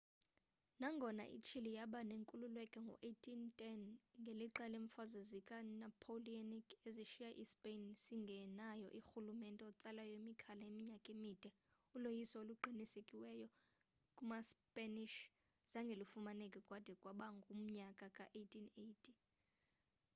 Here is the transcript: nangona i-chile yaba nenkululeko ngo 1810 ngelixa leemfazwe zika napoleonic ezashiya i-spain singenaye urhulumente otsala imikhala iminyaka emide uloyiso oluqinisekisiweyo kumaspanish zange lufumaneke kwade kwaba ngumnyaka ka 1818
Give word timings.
nangona 0.81 1.23
i-chile 1.37 1.69
yaba 1.77 1.99
nenkululeko 2.09 2.77
ngo 2.85 2.95
1810 3.09 3.81
ngelixa 4.21 4.65
leemfazwe 4.73 5.21
zika 5.29 5.57
napoleonic 5.81 6.67
ezashiya 6.89 7.29
i-spain 7.43 7.83
singenaye 8.03 8.87
urhulumente 8.97 9.63
otsala 9.71 10.01
imikhala 10.17 10.61
iminyaka 10.69 11.07
emide 11.15 11.49
uloyiso 11.95 12.35
oluqinisekisiweyo 12.43 13.47
kumaspanish 14.15 15.17
zange 15.71 15.93
lufumaneke 15.99 16.59
kwade 16.67 16.93
kwaba 17.01 17.25
ngumnyaka 17.37 18.05
ka 18.15 18.25
1818 18.41 19.11